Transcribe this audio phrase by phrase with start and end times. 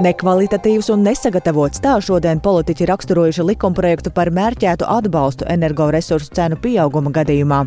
[0.00, 7.66] Nekvalitatīvs un nesagatavots tā šodien politiķi raksturojuši likumprojektu par mērķētu atbalstu energoresursu cenu pieauguma gadījumā.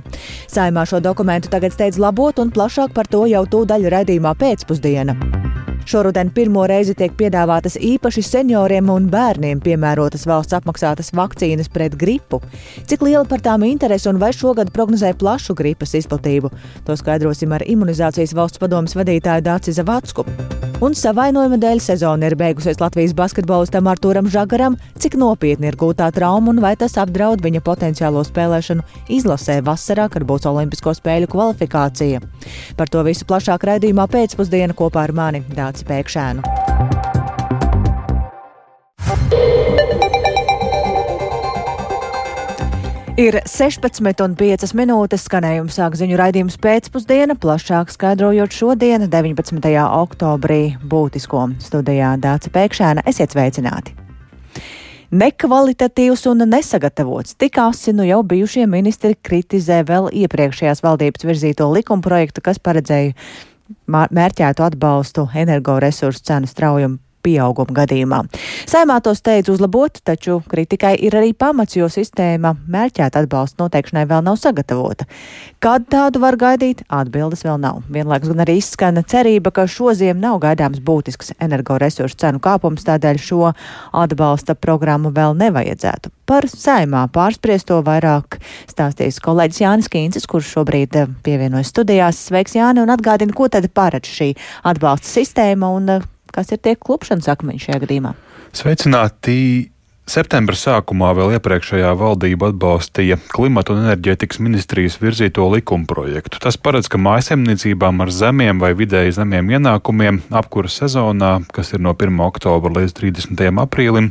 [0.50, 5.63] Saimā šo dokumentu tagad steidz labot un plašāk par to jau tūdaļ raidījumā pēcpusdiena.
[5.86, 12.40] Šoruden pirmo reizi tiek piedāvātas īpaši senioriem un bērniem piemērotas valsts apmaksātas vakcīnas pret gripu.
[12.88, 16.54] Cik liela par tām interese un vai šogad prognozē plašu gripas izplatību?
[16.88, 20.28] To skaidrosim ar imunizācijas valsts padomas vadītāju Dāci Zavacku.
[20.84, 26.52] Un savainojuma dēļ sezona ir beigusies Latvijas basketbolistam Arturam Žagaram, cik nopietni ir gūtā trauma
[26.52, 28.84] un vai tas apdraud viņa potenciālo spēlēšanu
[29.16, 32.20] izlasē vasarā, kad būs Olimpisko spēļu kvalifikācija.
[32.76, 35.73] Par to visu plašāk raidījumā pēcpusdiena kopā ar mani Dāci.
[35.74, 36.44] Dāci Pēkšēnu.
[43.18, 49.74] Ir 16,5 minūtes skanējums sāk ziņu raidījums pēcpusdiena, plašāk skaidrojot šodien, 19.
[49.98, 53.06] oktobrī, būtisko studijā Dāca Pēkšēna.
[53.10, 53.98] Esiet sveicināti!
[55.14, 57.36] Nekvalitatīvs un nesagatavots.
[57.38, 63.14] Tik asi nu jau bijušie ministri kritizē vēl iepriekšējās valdības virzīto likumprojektu, kas paredzēja
[63.88, 68.22] mērķētu atbalstu energoresursu cenu straujumu pieauguma gadījumā.
[68.70, 74.24] Saimā to steidz uzlabot, taču kritikai ir arī pamats, jo sistēma mērķēta atbalsta noteikšanai vēl
[74.26, 75.08] nav sagatavota.
[75.64, 77.82] Kad tādu var gaidīt, atbildes vēl nav.
[77.94, 83.54] Vienlaikus gan arī izskana cerība, ka šoziem nav gaidāms būtisks energoresursu cenu kāpums, tādēļ šo
[84.04, 86.12] atbalsta programmu vēl nevajadzētu.
[86.28, 88.40] Par saimā pārspriesto vairāk
[88.72, 92.22] stāstīs kolēģis Jānis Kīncis, kurš šobrīd eh, pievienojas studijās.
[92.30, 94.30] Sveiks, Jāni, un atgādina, ko tad paredz šī
[94.72, 98.16] atbalsta sistēma un eh, kas ir tie klupšanas akmeņi šajā gadījumā.
[98.54, 99.38] Sveicināti!
[100.04, 106.42] Septembra sākumā vēl iepriekšējā valdība atbalstīja klimata un enerģētikas ministrijas virzīto likumprojektu.
[106.44, 111.94] Tas paredz, ka mājasemniecībām ar zemiem vai vidēji zemiem ienākumiem apkuras sezonā, kas ir no
[111.96, 112.20] 1.
[112.26, 113.46] oktobra līdz 30.
[113.64, 114.10] aprīlim,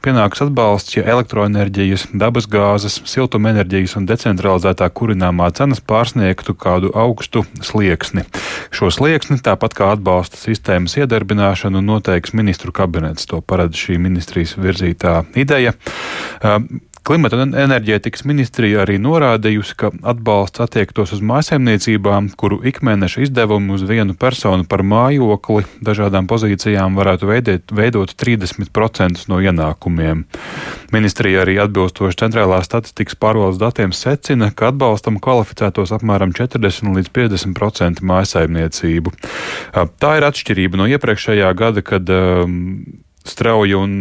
[0.00, 8.24] pienāks atbalsts, ja elektroenerģijas, dabasgāzes, siltumenerģijas un decentralizētā kurināmā cenas pārsniegtu kādu augstu slieksni.
[8.72, 13.28] Šo slieksni, tāpat kā atbalsta sistēmas iedarbināšanu, noteiks ministru kabinets.
[13.28, 15.74] To paredz šī ministrijas virzītā ideja.
[17.04, 23.84] Klimata un enerģētikas ministrija arī norādījusi, ka atbalsts attiektos uz mājsaimniecībām, kuru ikmēneša izdevumi uz
[23.84, 30.24] vienu personu par mājokli dažādām pozīcijām varētu veidēt, veidot 30% no ienākumiem.
[30.96, 38.00] Ministrija arī atbilstoši centrālās statistikas pārvaldes datiem secina, ka atbalstam kvalificētos apmēram 40 līdz 50%
[38.00, 39.12] mājsaimniecību.
[39.76, 43.94] Tā ir atšķirība no iepriekšējā gada, kad um, strauja un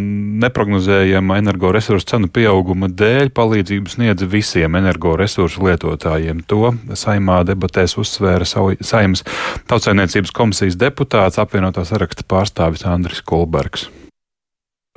[0.44, 6.44] neparedzējama energoresursu cenu pieauguma dēļ palīdzību sniedz visiem energoresursu lietotājiem.
[6.52, 9.26] To saimā debatēs uzsvēra saimnes
[9.72, 13.90] tautsainiecības komisijas deputāts apvienotā saraksta pārstāvis Andris Kolbergs.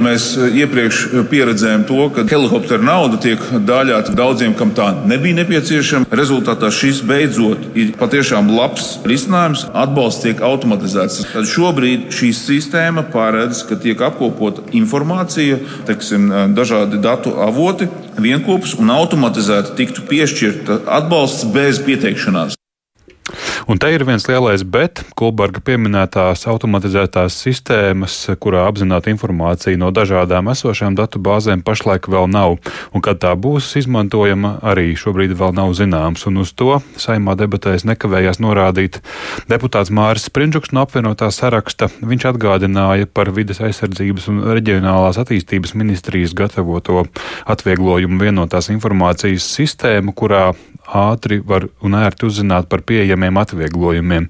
[0.05, 5.39] Mēs eh, iepriekš eh, pieredzējām to, ka helikoptera nauda tiek dāļāta daudziem, kam tā nebija
[5.39, 6.11] nepieciešama.
[6.21, 9.65] Rezultātā šis beidzot ir patiešām labs risinājums.
[9.73, 11.23] Atbalsts tiek automatizēts.
[11.33, 17.89] Tad šobrīd šī sistēma paredz, ka tiek apkopota informācija, teiksim, eh, dažādi datu avoti,
[18.21, 22.61] vienopus un automatizēti tiktu piešķirta atbalsts bez pieteikšanās.
[23.67, 30.53] Un te ir viens lielais bet, Kulberga pieminētās automatizētās sistēmas, kurā apzināta informācija no dažādām
[30.53, 32.61] esošām datu bāzēm pašlaik vēl nav.
[32.95, 36.23] Un kad tā būs izmantojama, arī šobrīd vēl nav zināms.
[36.31, 39.01] Un uz to saimā debatēs nekavējās norādīt
[39.51, 41.91] deputāts Māris Sprindžuks no apvienotā saraksta.
[42.07, 47.09] Viņš atgādināja par vides aizsardzības un reģionālās attīstības ministrijas gatavoto
[47.51, 50.53] atvieglojumu vienotās informācijas sistēmu, kurā
[50.87, 54.29] ātri var un ērti uzzināt par pieejamiem atvieglojumiem.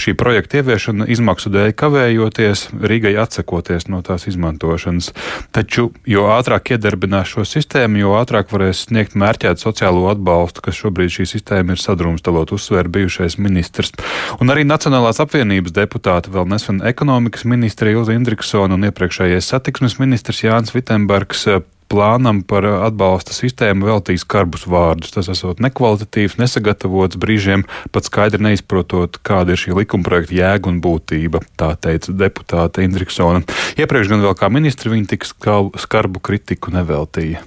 [0.00, 5.12] Šī projekta ieviešana izmaksu dēļ kavējoties, Rīgai atsakoties no tās izmantošanas.
[5.54, 11.14] Taču, jo ātrāk iedarbinās šo sistēmu, jo ātrāk varēs sniegt mērķētu sociālo atbalstu, kas šobrīd
[11.18, 13.94] šī sistēma ir sadrumstalot, uzsvēra bijušais ministrs.
[14.40, 20.42] Un arī Nacionālās apvienības deputāti vēl nesen ekonomikas ministrija Ilza Indriksona un iepriekšējais satiksmes ministrs
[20.44, 21.46] Jānis Vitsenbergs
[21.90, 25.14] plānam par atbalsta sistēmu veltīs skarbus vārdus.
[25.14, 31.44] Tas esot nekvalitatīvs, nesagatavots, brīžiem pat skaidri neizprotot, kāda ir šī likumprojekta jēga un būtība,
[31.60, 33.44] tā teica deputāte Indriksona.
[33.80, 37.44] Iepriekš gan vēl kā ministri viņa tik skarbu kritiku neveltīja.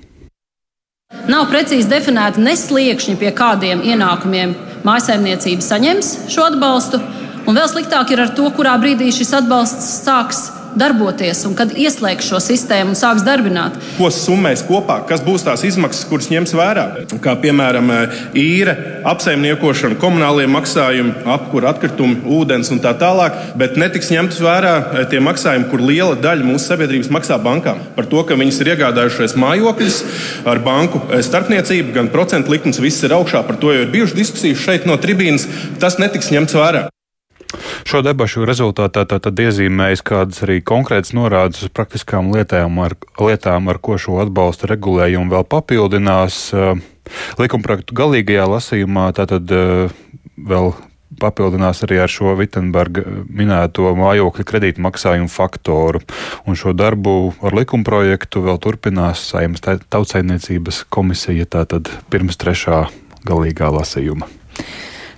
[1.31, 4.51] Nav precīzi definēti nesliekšņi, pie kādiem ienākumiem
[4.87, 6.99] mājsaimniecība saņems šo atbalstu,
[7.47, 10.45] un vēl sliktāk ir ar to, kurā brīdī šis atbalsts sāks
[10.77, 13.77] darboties un kad ieslēgs šo sistēmu un sāks darbināt.
[13.97, 16.85] Ko summēs kopā, kas būs tās izmaksas, kuras ņems vērā?
[17.23, 17.89] Kā piemēram
[18.37, 18.75] īre,
[19.07, 24.73] apsaimniekošana, komunālie maksājumi, apkūra atkritumi, ūdens un tā tālāk, bet netiks ņemts vērā
[25.11, 27.81] tie maksājumi, kur liela daļa mūsu sabiedrības maksā bankām.
[27.97, 30.01] Par to, ka viņas ir iegādājušies mājokļus
[30.51, 33.41] ar banku starpniecību, gan procentu likums, viss ir augšā.
[33.47, 35.47] Par to jau ir bijušas diskusijas šeit no tribīnas.
[35.81, 36.85] Tas netiks ņemts vērā.
[37.85, 43.81] Šo debašu rezultātā tad iezīmējas kādas arī konkrētas norādes uz praktiskām lietām, ar, lietām, ar
[43.83, 46.41] ko šo atbalsta regulējumu vēl papildinās.
[47.39, 50.73] Likumprojektu galīgajā lasījumā tātad vēl
[51.21, 56.01] papildinās arī ar šo Vitsenberga minēto mājokļa kredītu maksājumu faktoru.
[56.47, 62.85] Un šo darbu ar likumprojektu vēl turpinās Saimnes tautsainiecības komisija tātad pirms trešā
[63.27, 64.29] galīgā lasījuma.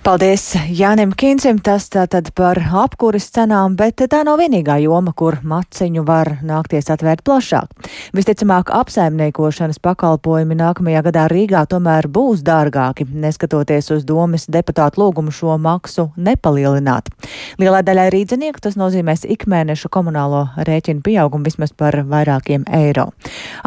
[0.00, 6.06] Paldies Jānim Kīncim, tas tātad par apkuras cenām, bet tā nav vienīgā joma, kur maciņu
[6.08, 7.84] var nākties atvērt plašāk.
[8.16, 15.58] Visticamāk, apsaimniekošanas pakalpojumi nākamajā gadā Rīgā tomēr būs dārgāki, neskatoties uz domas deputātu lūgumu šo
[15.60, 17.12] maksu nepalielināt.
[17.60, 23.10] Lielai daļai rīdzinieku tas nozīmēs ikmēneša komunālo rēķinu pieaugumu vismaz par vairākiem eiro.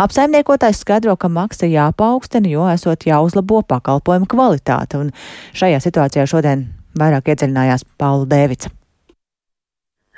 [0.01, 5.13] Apsaimniekotājs skaidro, ka maksa jāpaukstina, jo esot jāuzlabo pakalpojumu kvalitāte, un
[5.53, 6.67] šajā situācijā šodien
[6.99, 8.71] vairāk iedziļinājās Paula Dēvica.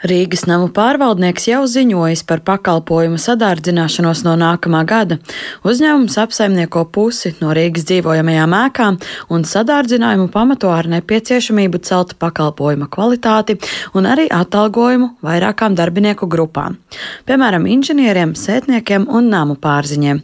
[0.05, 5.17] Rīgas namu pārvaldnieks jau ziņojis par pakalpojumu sadārdzināšanos no nākamā gada.
[5.65, 8.99] Uzņēmums apsaimnieko pusi no Rīgas dzīvojamajām ēkām
[9.33, 13.55] un sadārdzinājumu pamato ar nepieciešamību celt pakalpojuma kvalitāti
[13.97, 16.77] un arī atalgojumu vairākām darbinieku grupām,
[17.25, 20.21] piemēram, inženieriem, sētniekiem un namu pārziņiem.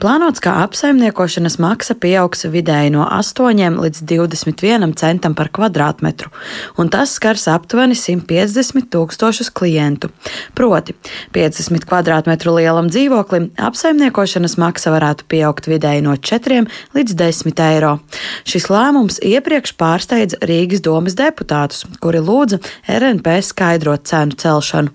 [0.00, 6.32] Plānots, ka apsaimniekošanas maksa pieaugs vidēji no 8 līdz 21 centam par kvadrātmetru,
[6.78, 10.10] un tas skars aptuveni 150 tūkstoši tūkstošus klientu.
[10.54, 10.94] Proti,
[11.34, 17.98] 50 km2 lielam dzīvoklim apsaimniekošanas maksa varētu pieaugt vidēji no 4 līdz 10 eiro.
[18.48, 24.94] Šis lēmums iepriekš pārsteidza Rīgas domas deputātus, kuri lūdza RNP skaidrot cenu celšanu.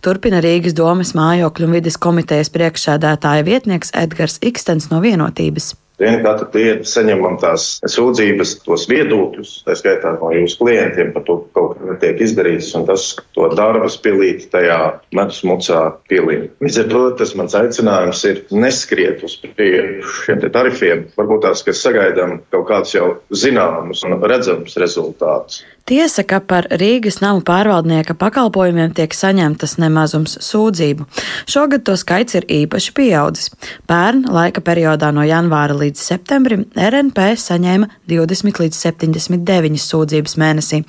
[0.00, 5.74] Turpina Rīgas domas mājokļu un vides komitejas priekšsēdētāja vietnieks Edgars Ikstens no vienotības.
[5.98, 11.40] Vienu katru dienu saņemam tās sūdzības, tos viedokļus, tā skaitā no jūsu klientiem par to,
[11.42, 14.78] ka kaut kas netiek izdarīts, un tas to darbu spilīt tajā
[15.18, 15.80] medus mucā
[16.10, 16.46] pielīm.
[16.62, 21.74] Līdz ar to tas mans aicinājums ir neskriet uz priekšu šiem tarifiem, varbūt tās, ka
[21.74, 25.64] sagaidām kaut kādus jau zināmus un redzamus rezultātus.
[25.88, 31.06] Tiesa, ka par Rīgas namu pārvaldnieka pakalpojumiem tiek saņemtas nemazums sūdzību.
[31.48, 33.48] Šogad to skaits ir īpaši pieaudzis.
[33.88, 40.82] Pērn laika periodā no janvāra līdz septembrim RNP saņēma 20 līdz 79 sūdzības mēnesī,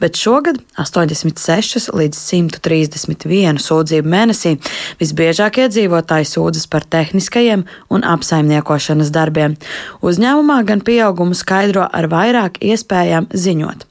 [0.00, 4.54] bet šogad 86 līdz 131 sūdzību mēnesī.
[5.02, 9.60] Visbiežāk iedzīvotāji sūdzas par tehniskajiem un apsaimniekošanas darbiem.
[10.00, 13.84] Uzņēmumā gan pieaugumu skaidro ar vairāk iespējām ziņot.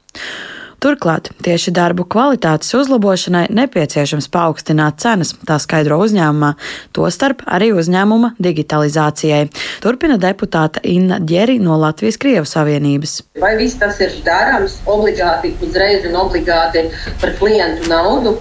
[0.82, 6.52] Turklāt tieši darbu kvalitātes uzlabošanai nepieciešams paaugstināt cenas, tā skaidro uzņēmumā,
[6.96, 9.46] tostarp arī uzņēmuma digitalizācijai.
[9.84, 13.22] Turpina deputāta Inna Ģeri no Latvijas Krievu Savienības.
[13.40, 16.84] Vai viss tas ir darāms obligāti uzreiz un obligāti
[17.22, 18.36] par klientu naudu,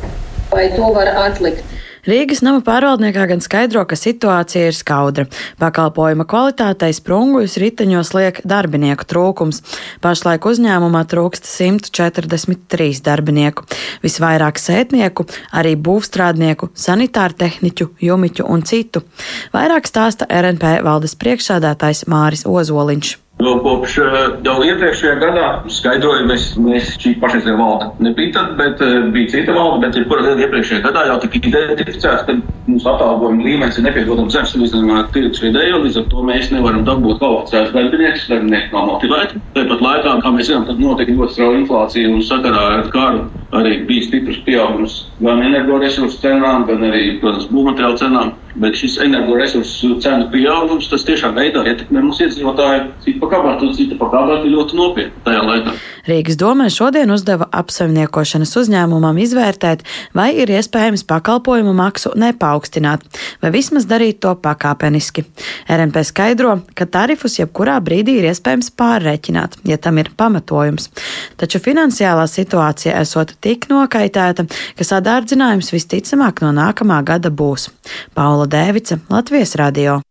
[0.52, 1.64] vai to var atlikt?
[2.06, 5.26] Rīgas nama pārvaldniekā gan skaidro, ka situācija ir skaudra.
[5.58, 9.64] Pakalpojuma kvalitātei sprunguļus riteņos liek darbinieku trūkums.
[10.06, 13.66] Pašlaik uzņēmumā trūkst 143 darbinieku.
[14.06, 19.02] Visvairāk sētnieku, arī būvstrādnieku, sanitāru tehniķu, jumiķu un citu.
[19.56, 23.25] Vairāk stāsta RNP valdes priekšsādātājs Māris Ozoliņš.
[23.36, 24.14] Vēl kopš eh,
[24.46, 29.56] jau iepriekšējā gadā skaidroju, mēs, mēs šī pašreizējā valde nebija tad, bet uh, bija cita
[29.58, 32.38] valde, bet jebkurā gadījumā iepriekšējā gadā jau tika identificēts, ka
[32.70, 37.20] mūsu atalgojuma līmenis ir nepiedodams zems salīdzinājumā tirgus vidējo, līdz ar to mēs nevaram dabūt
[37.20, 39.44] kvalificētus darbiniekus, darbinieki nav motivēti.
[39.60, 43.28] Tāpat laikā, kā mēs zinām, tad notika ļoti strauja inflācija un sakarā ar karu
[43.60, 48.34] arī bija stiprs pieaugums gan energoresursu cenām, gan arī, protams, būvmateriālu cenām.
[48.62, 54.08] Bet šis energoresursu cenu pieaugums, tiešām veidā ietekmē mūsu iedzīvotāju citu pa kabātu, citu pa
[54.14, 55.76] kabātu ļoti nopietni tajā laikā.
[56.06, 59.82] Rīgas domē šodien uzdeva apsaimniekošanas uzņēmumam izvērtēt,
[60.14, 63.04] vai ir iespējams pakalpojumu maksu nepaukstināt,
[63.42, 65.26] vai vismaz darīt to pakāpeniski.
[65.66, 70.92] RNP skaidro, ka tarifus jebkurā brīdī ir iespējams pārreķināt, ja tam ir pamatojums.
[71.42, 74.46] Taču finansiālā situācija esot tik nokaitēta,
[74.78, 77.72] ka sadārdzinājums visticamāk no nākamā gada būs.
[78.14, 80.04] Paula Dēvica, Latvijas radio.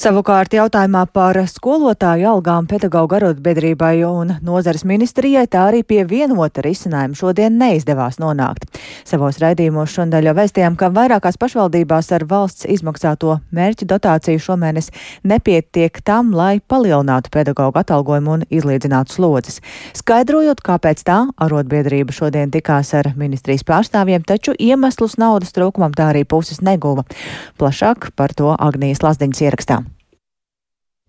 [0.00, 7.18] Savukārt jautājumā par skolotāju algām pedagoģu arotbiedrībai un nozares ministrijai tā arī pie vienota risinājuma
[7.18, 8.64] šodien neizdevās nonākt.
[9.04, 14.88] Savos raidījumos šodien jau vēstījām, ka vairākās pašvaldībās ar valsts izmaksāto mērķu dotāciju šomēnes
[15.20, 19.60] nepietiek tam, lai palielinātu pedagoģu atalgojumu un izlīdzinātu slodzes.
[20.00, 26.24] Skaidrojot, kāpēc tā arotbiedrība šodien tikās ar ministrijas pārstāvjiem, taču iemeslus naudas trūkumam tā arī
[26.24, 27.04] puses neguva.
[27.60, 29.82] Plašāk par to Agnijas Lazdiņas ierakstā.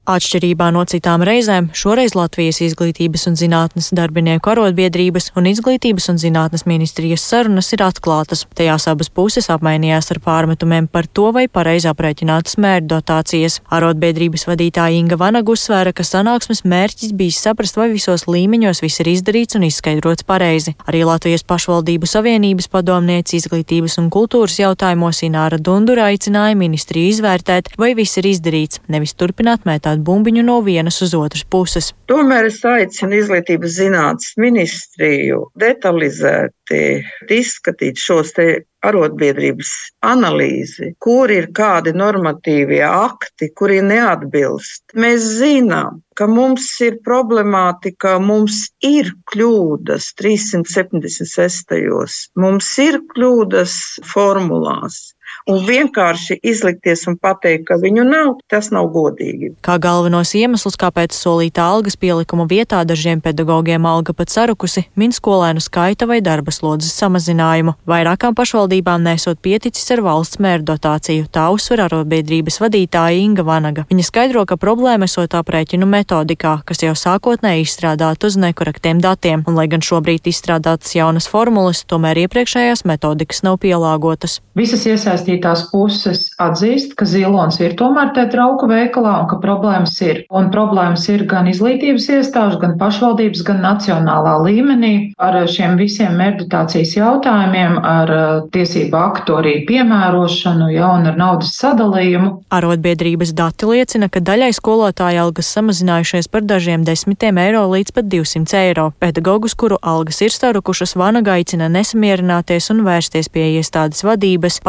[0.10, 6.66] Atšķirībā no citām reizēm, šoreiz Latvijas izglītības un zinātnes darbinieku arotbiedrības un izglītības un zinātnes
[6.66, 8.48] ministrijas sarunas ir atklātas.
[8.58, 13.60] Tajās abas puses apmainījās ar pārmetumiem par to, vai pareizi aprēķinātas mērķu dotācijas.
[13.70, 19.12] Arotbiedrības vadītāja Inga Vanaga uzsvēra, ka sanāksmes mērķis bijis saprast, vai visos līmeņos viss ir
[19.14, 20.74] izdarīts un izskaidrots pareizi.
[20.90, 27.94] Arī Latvijas pašvaldību savienības padomniece izglītības un kultūras jautājumos Ināra Dundura aicināja ministriju izvērtēt, vai
[27.94, 31.94] viss ir izdarīts, nevis turpināt mētāt metāt bumbiņu no vienas uz otras puses.
[32.08, 39.70] Tomēr es aicinu izglītības zinātnes ministriju detalizēti izskatīt šos te arotbiedrības
[40.02, 44.96] analīzi, kur ir kādi normatīvie akti, kuri neatbilst.
[44.96, 52.32] Mēs zinām, ka mums ir problemātika, mums ir kļūdas 376.
[52.36, 53.78] Mums ir kļūdas
[54.10, 55.14] formulās.
[55.50, 59.56] Un vienkārši izlikties un pateikt, ka viņu nav, tas nav godīgi.
[59.66, 65.64] Kā galvenos iemeslus, kāpēc solītā algas pielikuma vietā dažiem pedagogiem alga pat sarukusi, min skolēnu
[65.64, 67.74] skaita vai darba slodzes samazinājumu.
[67.90, 73.88] Vairākām pašvaldībām nesot pieticis ar valsts mēru dotāciju, tā uzsver arotbiedrības vadītāja Inga Vanaga.
[73.90, 79.58] Viņa skaidro, ka problēma esot aprēķinu metodikā, kas jau sākotnēji izstrādāta uz nekorektiem datiem, un
[79.58, 84.40] lai gan šobrīd izstrādātas jaunas formulas, tomēr iepriekšējās metodikas nav pielāgotas.
[84.58, 84.86] Visas
[85.32, 90.26] iesaistītās puses atzīst, ka zilons ir tomēr te trauku veikalā un ka problēmas ir.
[90.30, 96.96] Un problēmas ir gan izglītības iestāžu, gan pašvaldības, gan nacionālā līmenī ar šiem visiem meditācijas
[96.98, 102.44] jautājumiem, ar uh, tiesību aktu arī piemērošanu, ja, un ar naudas sadalījumu.
[102.52, 108.58] Arotbiedrības dati liecina, ka daļai skolotāja algas samazinājušies par dažiem desmitiem eiro līdz pat 200
[108.66, 108.92] eiro.
[109.00, 114.60] Pedagogus, kuru algas ir starukušas, Vanaga aicina nesamierināties un vērsties pie iestādes vadības valdības,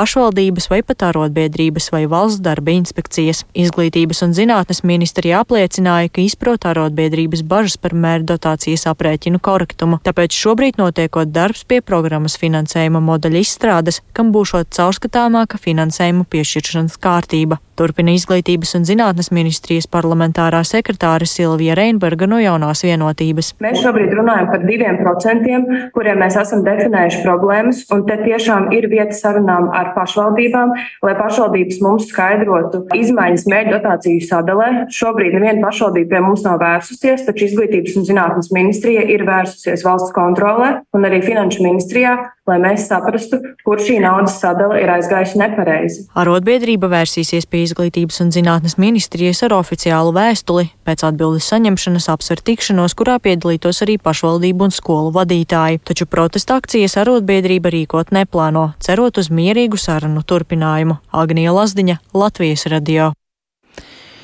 [0.52, 3.44] pašvaldības vai pat arotbiedrības vai valsts darba inspekcijas.
[3.54, 10.32] Izglītības un zinātnes ministrija apliecināja, ka izprot arotbiedrības bažas par mēru dotācijas aprēķinu korektumu, tāpēc
[10.32, 17.58] šobrīd notiekot darbs pie programmas finansējuma modeļa izstrādes, kam būšot caurskatāmāka finansējuma piešķiršanas kārtība.
[17.72, 23.54] Turpina izglītības un zinātnes ministrijas parlamentārā sekretāra Silvija Reinberga no jaunās vienotības.
[23.64, 25.64] Mēs šobrīd runājam par diviem procentiem,
[25.96, 29.94] kuriem mēs esam definējuši problēmas, un te tiešām ir vieta sarunām ar
[30.42, 30.72] pašvaldībām,
[31.02, 34.68] lai pašvaldības mums skaidrotu izmaiņas mērķu dotāciju sadalē.
[34.90, 40.14] Šobrīd neviena pašvaldība pie mums nav vērsusies, taču izglītības un zinātnes ministrija ir vērsusies valsts
[40.14, 42.16] kontrolē un arī finanšu ministrijā,
[42.48, 46.06] lai mēs saprastu, kur šī naudas sadala ir aizgājusi nepareizi.
[46.18, 50.68] Arotbiedrība vērsīsies pie izglītības un zinātnes ministrijas ar oficiālu vēstuli.
[50.86, 55.82] Pēc atbildes saņemšanas apsver tikšanos, kurā piedalītos arī pašvaldību un skolu vadītāji.
[55.86, 60.98] Taču protesta akcijas arotbiedrība rīkot neplāno, cerot uz mierīgu sarunu turpinājumu.
[61.14, 63.12] Agnija Lazdiņa, Latvijas radio.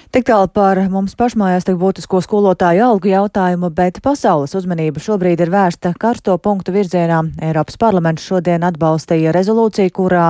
[0.09, 5.53] Tik tālu par mums pašmājās tik būtisko skolotāju algu jautājumu, bet pasaules uzmanība šobrīd ir
[5.53, 7.19] vērsta karsto punktu virzienā.
[7.45, 10.25] Eiropas parlaments šodien atbalstīja rezolūciju, kurā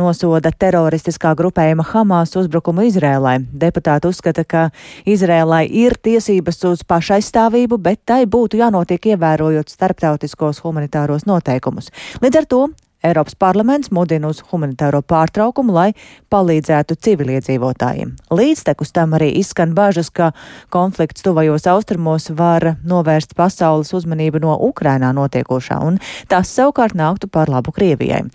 [0.00, 3.36] nosoda teroristiskā grupējuma Hamas uzbrukumu Izrēlai.
[3.52, 4.66] Deputāti uzskata, ka
[5.04, 11.92] Izrēlai ir tiesības uz pašaizstāvību, bet tai būtu jānotiek ievērojot starptautiskos humanitāros noteikumus.
[12.24, 12.68] Līdz ar to
[13.00, 15.92] Eiropas parlaments mudina uz humanitāro pārtraukumu, lai
[16.28, 18.10] palīdzētu civiliedzīvotājiem.
[18.36, 20.34] Līdztekus tam arī izskan bažas, ka
[20.68, 25.96] konflikts tuvajos austrumos var novērst pasaules uzmanību no Ukrainā notiekošā, un
[26.28, 28.26] tas savukārt nāktu par labu Krievijai.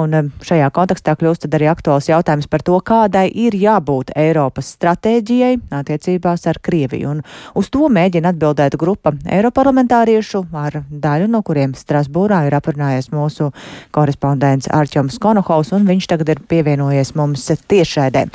[0.00, 5.52] Un um, šajā kontekstā kļūst arī aktuāls jautājums par to, kādai ir jābūt Eiropas stratēģijai
[5.82, 7.12] attiecībās ar Krieviju.
[7.12, 7.22] Un
[7.60, 13.52] uz to mēģina atbildēt grupa Eiroparlamentāriešu, ar daļu no kuriem Strasbūrā ir aprunājies mūsu
[13.92, 18.28] korespondents korespondents Arčoms Konohaus, un viņš tagad ir pievienojies mums tiešraidē.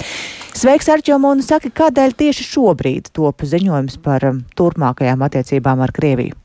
[0.54, 6.36] Sveiks, Arčom, un saki, kādēļ tieši šobrīd top ziņojums par um, turpmākajām attiecībām ar Krieviju?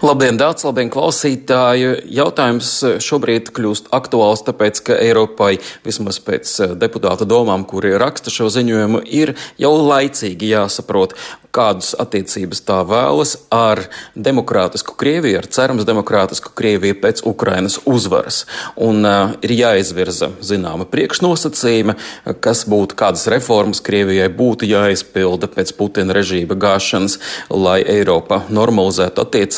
[0.00, 1.90] Labdien, Dārts, labdien, klausītāji!
[2.16, 2.70] Jautājums
[3.04, 9.02] šobrīd kļūst aktuāls, tāpēc, ka Eiropai, vismaz pēc eh, deputāta domām, kuri raksta šo ziņojumu,
[9.04, 11.16] ir jau laicīgi jāsaprot,
[11.54, 13.82] kādas attiecības tā vēlas ar
[14.14, 18.44] demokrātisku Krieviju, ar cerams demokrātisku Krieviju pēc Ukrainas uzvaras.
[18.78, 21.96] Un uh, ir jāizvirza zināma priekšnosacījuma,
[22.42, 27.18] kas būtu, kādas reformas Krievijai būtu jāizpilda pēc Putina režīma gāšanas,
[27.50, 29.49] lai Eiropa normalizētu attiecības,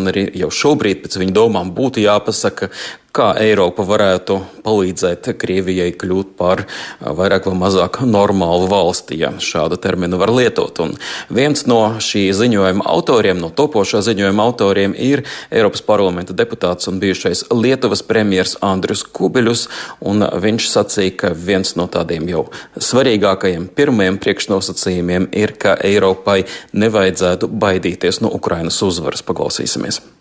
[0.00, 2.70] un arī jau šobrīd pēc viņa domām būtu jāpasaka,
[3.14, 6.64] kā Eiropa varētu palīdzēt Krievijai kļūt par
[7.00, 10.80] vairāk vai mazāk normālu valsti, ja šādu terminu var lietot.
[10.84, 10.94] Un
[11.32, 17.46] viens no šī ziņojuma autoriem, no topošā ziņojuma autoriem, ir Eiropas parlamenta deputāts un bijušais
[17.54, 19.66] Lietuvas premjers Andrius Kubiļus,
[20.08, 22.46] un viņš sacīja, ka viens no tādiem jau
[22.76, 26.42] svarīgākajiem pirmajiem priekšnosacījumiem ir, ka Eiropai
[26.76, 29.24] nevajadzētu baidīties no Ukrainas uzvaras.
[29.26, 30.17] Paklausīsimies!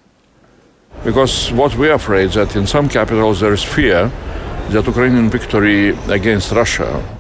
[1.05, 4.09] Because what we are afraid that in some capitals there is fear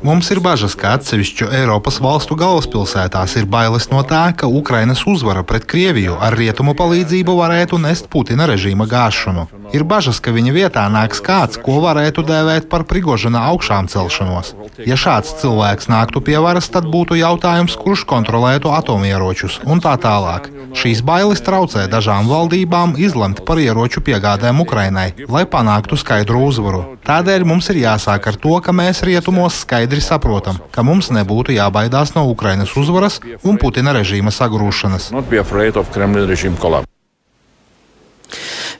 [0.03, 5.45] Mums ir bažas, ka atsevišķu Eiropas valstu galvaspilsētās ir bailes no tā, ka Ukrainas uzvara
[5.47, 9.47] pret Krieviju ar rietumu palīdzību varētu nest Putina režīma gāšanu.
[9.75, 14.53] Ir bažas, ka viņa vietā nāks kāds, ko varētu dēvēt par Prigožina augšām celšanos.
[14.87, 20.47] Ja šāds cilvēks nāktu pie varas, tad būtu jautājums, kurš kontrolētu atomieročus un tā tālāk.
[20.77, 26.83] Šīs bailes traucē dažām valdībām izlemt par ieroču piegādēm Ukrainai, lai panāktu skaidru uzvaru.
[27.07, 32.15] Tādēļ mums ir jāsāk ar to, ka mēs rietumos skaidri saprotam, ka mums nebūtu jābaidās
[32.17, 35.11] no Ukrainas uzvaras un Putina režīma sagrūšanas.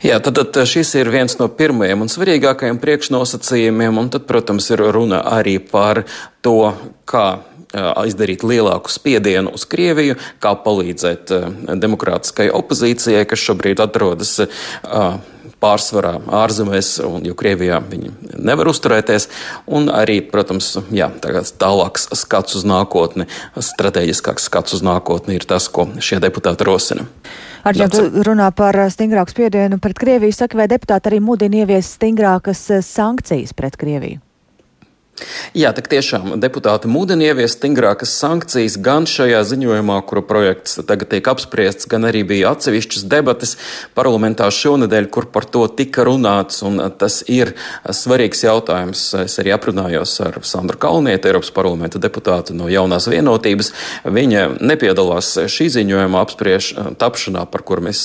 [0.03, 4.83] Jā, tad, tad šis ir viens no pirmajiem un svarīgākajiem priekšnosacījumiem, un tad, protams, ir
[4.93, 6.03] runa arī par
[6.45, 6.73] to,
[7.07, 7.27] kā
[8.07, 11.33] izdarīt lielāku spiedienu uz Krieviju, kā palīdzēt
[11.79, 14.37] demokrātiskai opozīcijai, kas šobrīd atrodas
[15.63, 16.13] pārsvarā
[16.43, 19.27] ārzemēs, un jo Krievijā viņi nevar uzturēties,
[19.73, 21.09] un arī, protams, jā,
[21.59, 23.27] tālāks skats uz nākotni,
[23.57, 27.07] strateģiskāks skats uz nākotni ir tas, ko šie deputāti rosina.
[27.65, 32.67] Arģēn, tu runā par stingrāku spiedienu pret Krieviju, saka, vai deputāti arī mudina ieviest stingrākas
[32.85, 34.21] sankcijas pret Krieviju?
[35.57, 41.25] Jā, tik tiešām deputāti mudina ieviest stingrākas sankcijas gan šajā ziņojumā, kura projekts tagad tiek
[41.31, 43.55] apspriests, gan arī bija atsevišķas debatas
[43.97, 47.55] parlamentā šonadēļ, kur par to tika runāts, un tas ir
[47.89, 49.07] svarīgs jautājums.
[49.24, 53.74] Es arī aprunājos ar Sandru Kalnietu, Eiropas parlamenta deputātu no jaunās vienotības.
[54.05, 56.69] Viņa nepiedalās šī ziņojuma apspriež
[57.01, 58.03] tapšanā, par kur mēs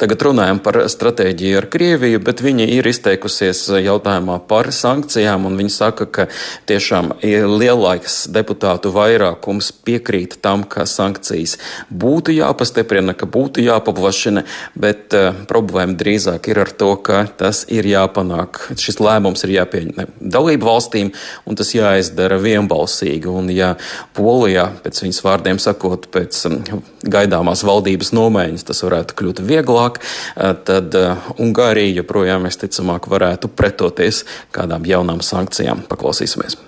[0.00, 5.76] tagad runājam par stratēģiju ar Krieviju, bet viņa ir izteikusies jautājumā par sankcijām, un viņa
[5.76, 6.28] saka, ka
[6.68, 11.56] tiešām lielāks deputātu vairākums piekrīt tam, ka sankcijas
[11.90, 14.44] būtu jāpastiprina, ka būtu jāpaplašina,
[14.78, 18.60] bet uh, problēma drīzāk ir ar to, ka tas ir jāpanāk.
[18.80, 21.12] Šis lēmums ir jāpieņem dalību valstīm,
[21.46, 23.30] un tas jāizdara vienbalsīgi.
[23.30, 23.74] Un, ja
[24.16, 26.42] Polijā, pēc viņas vārdiem sakot, pēc
[27.06, 33.50] gaidāmās valdības nomaiņas tas varētu kļūt vieglāk, uh, tad uh, Ungārija joprojām, es ticamāk, varētu
[33.52, 35.84] pretoties kādām jaunām sankcijām.
[35.90, 36.62] Paklausīsim klausīsimies.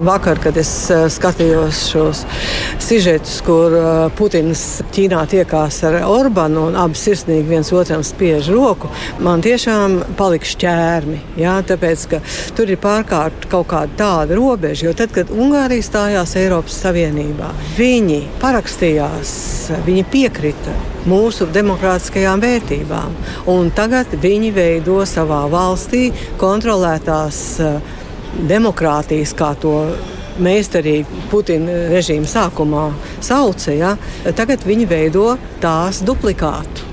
[0.00, 2.22] Vakar, kad es uh, skatījos šos
[2.80, 8.88] sižetus, kur uh, Putins Ķīnā tiekās ar Orbānu un abi sirsnīgi viens otram spiež roku,
[9.20, 11.20] man tiešām palika šķērmi.
[11.42, 12.22] Jā, tāpēc, ka
[12.56, 18.22] tur ir pārkārt kaut kāda tāda robeža, jo tad, kad Ungārija stājās Eiropas Savienībā, viņi
[18.40, 19.36] parakstījās,
[19.84, 20.80] viņi piekrita
[21.12, 23.20] mūsu demokrātiskajām vērtībām.
[23.52, 26.06] Un tagad viņi veido savā valstī
[26.40, 27.98] kontrolētās uh,
[28.50, 29.74] demokrātijas, kā to
[30.40, 32.86] meistarīgi Putina režīma sākumā
[33.20, 33.96] sauca, ja,
[34.36, 36.90] tagad viņi veido tās duplikātu.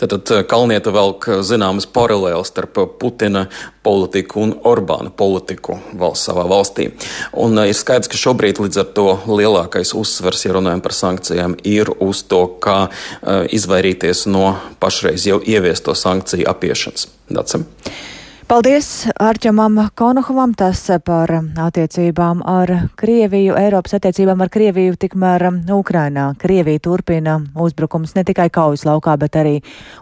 [0.00, 3.44] Tātad eh, Kalnieta velk zināmas paralēlas starp Putina
[3.84, 6.88] politiku un Orbāna politiku valsts savā valstī.
[7.36, 11.58] Un eh, ir skaidrs, ka šobrīd līdz ar to lielākais uzsvers, ja runājam par sankcijām,
[11.68, 17.08] ir uz to, kā uh, izvairīties no pašreiz jau ieviesto sankciju apiešanas.
[17.30, 17.66] Dacem.
[18.50, 26.24] Paldies Arķamam Konohovam, tas par attiecībām ar Krieviju, Eiropas attiecībām ar Krieviju, tikmēr Ukrainā.
[26.34, 29.52] Krievija turpina uzbrukums ne tikai kaujas laukā, bet arī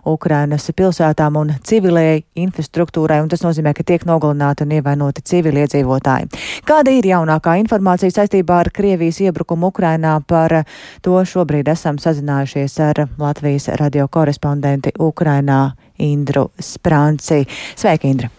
[0.09, 6.33] Ukrainas pilsētām un civilējai infrastruktūrai, un tas nozīmē, ka tiek nogalināti un ievainoti civiliedzīvotāji.
[6.65, 10.17] Kāda ir jaunākā informācija saistībā ar Krievijas iebrukumu Ukrainā?
[10.25, 10.63] Par
[11.05, 15.67] to šobrīd esam sazinājušies ar Latvijas radio korespondenti Ukrainā
[16.01, 17.45] Indru Sprānci.
[17.77, 18.38] Sveika, Indra!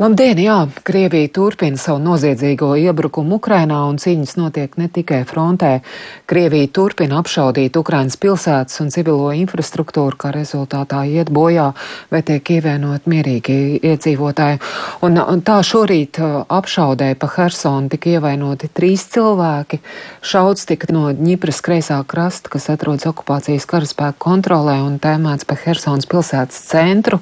[0.00, 0.54] Labdien, jā!
[0.88, 5.82] Krievija turpina savu noziedzīgo iebrukumu Ukrainā un cīņas notiek ne tikai frontē.
[6.24, 11.66] Krievija turpina apšaudīt Ukrainas pilsētas un civilo infrastruktūru, kā rezultātā iet bojā
[12.08, 14.62] vai tiek ievienot mierīgi iedzīvotāji.
[15.04, 19.82] Un, un tā šorīt uh, apšaudē pa Hersonu tika ievainoti trīs cilvēki.
[20.24, 26.08] Šauds tika no Ņipras kreisā krasta, kas atrodas okupācijas karaspēku kontrolē un tēmēts pa Hersonas
[26.08, 27.20] pilsētas centru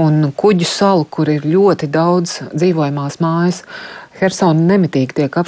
[0.00, 3.62] un kuģu salu, kur ir ļoti daudz daudz dzīvojamās mājas.
[4.20, 5.40] Hersona nemitīgi tiek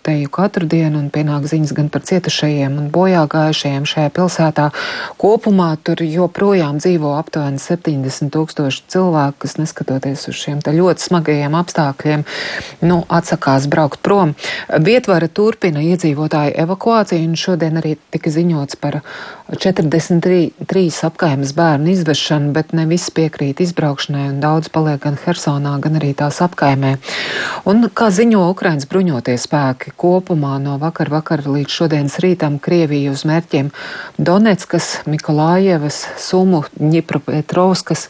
[0.00, 4.70] apšaudīta teju katru dienu, un pienāk ziņas gan par cietušajiem un bojā gājušajiem šajā pilsētā.
[5.18, 12.24] Kopumā tur joprojām dzīvo aptuveni 70 tūkstoši cilvēku, kas neskatoties uz šiem ļoti smagajiem apstākļiem,
[12.82, 14.34] nu, atsakās braukt prom.
[14.68, 19.00] Vietvara turpina iedzīvotāju evakuāciju, un šodien arī tika ziņots par
[19.50, 25.98] 43 apkaimes bērnu izvešanu, bet ne visi piekrīt izbraukšanai, un daudz paliek gan Hersonā, gan
[25.98, 26.96] arī tās apkaimē.
[27.68, 33.24] Un, kā ziņo Ukrainas bruņotie spēki, kopumā no vakar vakar līdz šodienas rītam Krievija uz
[33.28, 33.70] mērķiem
[34.18, 38.06] Donetskas, Mikolājevas, Sumu, Ņipropetrovskas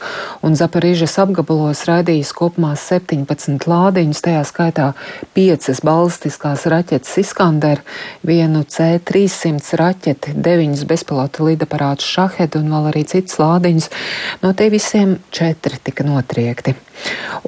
[0.46, 4.90] un Zaparižas apgabalos raidījis kopumā 17 lādiņus, tajā skaitā
[5.38, 7.84] 5 balistiskās raķetes Iskander,
[8.26, 13.90] vienu C-300 raķeti, 9 bezpilota lidaparātus Šahed un vēl arī citas lādiņas.
[14.44, 16.76] No tie visiem četri tika notriekti.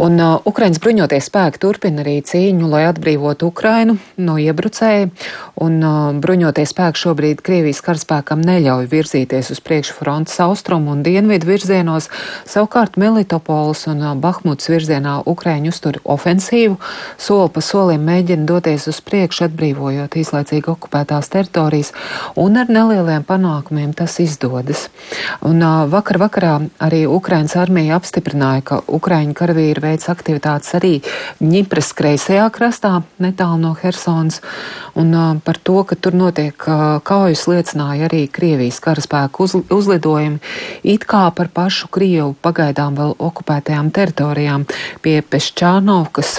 [0.01, 5.09] Un uh, Ukraiņas bruņotie spēki turpina arī cīņu, lai atbrīvotu Ukrainu no iebrucēja,
[5.63, 11.51] un uh, bruņotie spēki šobrīd Krievijas karaspēkam neļauj virzīties uz priekšu frontes austrumu un dienvidu
[11.51, 12.09] virzienos,
[12.49, 16.79] savukārt Melitopols un uh, Bahmuts virzienā Ukraiņu uztur ofensīvu,
[17.21, 21.93] soli pa solim mēģina doties uz priekšu, atbrīvojot īslaicīgi okupētās teritorijas,
[22.39, 24.89] un ar nelieliem panākumiem tas izdodas.
[25.45, 30.95] Un uh, vakar vakarā arī Ukrainas armija apstiprināja, ka Ukraiņu karavīri veids aktivitātes arī
[31.43, 33.73] Ņipras kreisajā krastā, netālu no
[34.13, 34.41] Helsonas,
[34.95, 40.41] un uh, par to, ka tur notiek uh, kaujas liecināja arī Krievijas karaspēku uz, uzlidojumi,
[40.85, 44.67] it kā par pašu Krievu pagaidām vēl okupētajām teritorijām
[45.03, 46.35] pie Pešķānovkas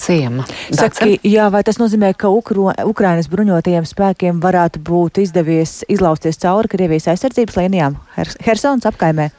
[0.00, 0.46] ciema.
[0.72, 6.70] Saki, jā, vai tas nozīmē, ka Ukro, Ukrainas bruņotajiem spēkiem varētu būt izdevies izlausties cauri
[6.72, 9.30] Krievijas aizsardzības līnijām Hersons apkaimē?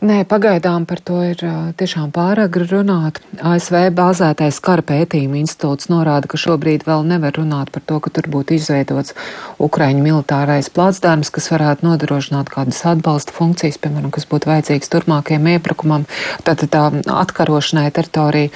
[0.00, 1.42] Nē, pagaidām par to ir
[1.76, 3.18] tiešām pāragri runāt.
[3.44, 8.30] ASV bāzētais kara pētījuma institūts norāda, ka šobrīd vēl nevar runāt par to, ka tur
[8.32, 9.12] būtu izveidots
[9.60, 16.08] Ukraiņu militārais plātsdārms, kas varētu nodrošināt kādas atbalsta funkcijas, piemēram, kas būtu vajadzīgs turpmākajam iebrukumam,
[16.48, 16.86] tātad tā
[17.18, 18.48] atkarošanai teritoriju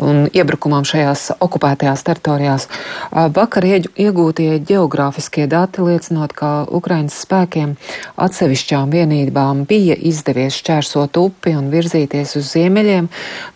[0.00, 2.68] un iebrukumam šajās okupētajās teritorijās.
[3.12, 7.76] Vakar iegūtie geogrāfiskie dati liecinot, ka Ukraiņas spēkiem
[8.16, 13.08] atsevišķām vienībām bija izdevies šķērs šķērsot upi un virzīties uz ziemeļiem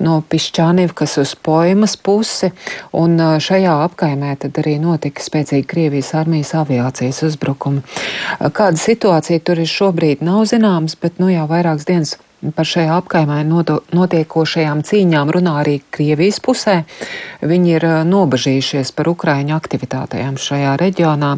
[0.03, 2.51] no Pišķānivkas uz Poimas pusi,
[2.93, 7.83] un šajā apkaimē tad arī notika spēcīgi Krievijas armijas aviācijas uzbrukumi.
[8.40, 13.42] Kāda situācija tur ir šobrīd nav zināms, bet nu jau vairākas dienas Par šajā apkaimē
[13.44, 16.76] notiekošajām cīņām runā arī Krievijas pusē.
[17.44, 21.35] Viņi ir nobažījušies par Ukraiņu aktivitātēm šajā reģionā.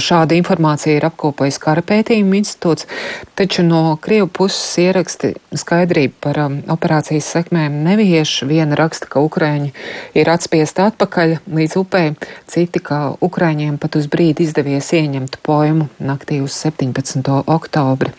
[0.00, 2.88] Šādu informāciju ir apkopojis Kara pētījuma institūts,
[3.36, 8.38] taču no Krievu puses ieraksti skaidrību par um, operācijas sekmēm nevieš.
[8.48, 9.74] Viena raksta, ka Ukraiņi
[10.16, 12.14] ir atspiesti atpakaļ līdz upei,
[12.48, 17.20] citi, ka Ukraiņiem pat uz brīdi izdevies ieņemt pojumu naktī uz 17.
[17.44, 18.16] oktobri.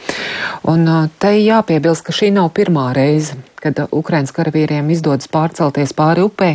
[0.69, 0.85] Un
[1.17, 6.51] te jāpiebilst, ka šī nav pirmā reize, kad Ukraiņas karavīriem izdodas pārcelties pāri upē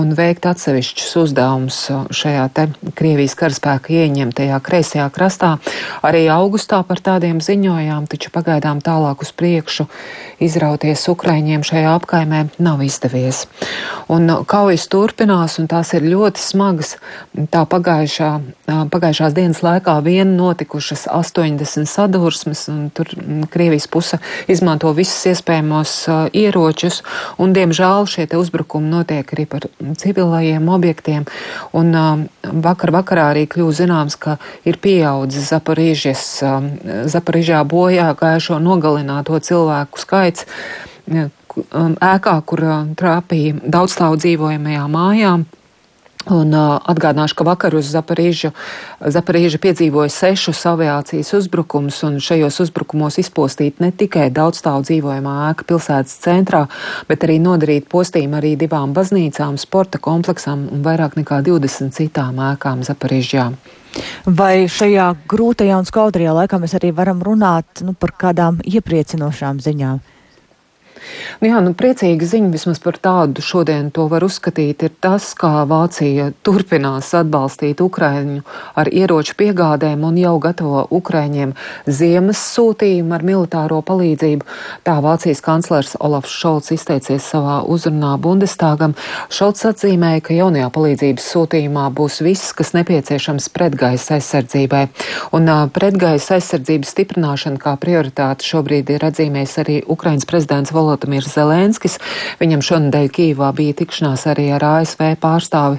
[0.00, 1.78] un veikt atsevišķus uzdevumus
[2.14, 2.66] šajā te
[2.98, 5.56] Krievijas karaspēka ieņemtajā kreisajā krastā.
[6.04, 9.88] Arī augustā par tādiem ziņojām, taču pagaidām tālāk uz priekšu
[10.42, 13.46] izrauties Ukraiņiem šajā apkaimē nav izdevies.
[14.12, 16.96] Un kaujas turpinās, un tās ir ļoti smagas.
[17.52, 18.30] Tā pagājušā,
[18.92, 23.08] pagājušās dienas laikā vien notikušas 80 sadursmes, un tur
[23.52, 24.18] Krievijas puse
[24.52, 25.94] izmanto visus iespējamos
[26.32, 26.41] ieročus,
[27.38, 29.68] un diemžēl šie uzbrukumi notiek arī par
[30.00, 31.26] civilajiem objektiem.
[31.72, 31.94] Un
[32.42, 36.24] vakar vakarā arī kļūst zināms, ka ir pieaudzis Zaparīžas,
[37.12, 40.46] Zaparīžā bojā gājušo nogalināto cilvēku skaits
[41.08, 42.62] ēkā, kur
[42.98, 45.44] trāpīja daudzstāvu dzīvojamajām mājām.
[46.30, 48.52] Un uh, atgādināšu, ka vakar uz Zaparīžu,
[49.02, 56.14] Zaparīža piedzīvoja sešus aviācijas uzbrukumus, un šajos uzbrukumos izpostīta ne tikai daudzstāvu dzīvojamā ēka pilsētas
[56.22, 56.68] centrā,
[57.10, 62.86] bet arī nodarīt postījumu arī divām baznīcām, sporta kompleksām un vairāk nekā 20 citām ēkām
[62.86, 63.50] Zaparīžā.
[64.24, 70.00] Vai šajā grūtajā un skaudrajā laikā mēs arī varam runāt nu, par kādām iepriecinošām ziņām?
[71.42, 75.64] Nu jā, nu, priecīga ziņa vismaz par tādu šodien to var uzskatīt, ir tas, kā
[75.68, 78.42] Vācija turpinās atbalstīt Ukraiņu
[78.78, 81.54] ar ieroču piegādēm un jau gatavo Ukraiņiem
[81.86, 84.46] ziemas sūtījumu ar militāro palīdzību.
[84.86, 88.94] Tā Vācijas kanclers Olafs Šolts izteicies savā uzrunā Bundestagam.
[89.32, 94.84] Šolts atzīmēja, ka jaunajā palīdzības sūtījumā būs viss, kas nepieciešams pretgaisa aizsardzībai.
[95.36, 101.96] Un uh, pretgaisa aizsardzības stiprināšana kā prioritāte šobrīd ir atzīmējis arī Ukraiņas prezidents Volodimirs Zelenskis.
[102.40, 105.78] Viņam šonadēļ Kīvā bija tikšanās arī ar ASV pārstāvi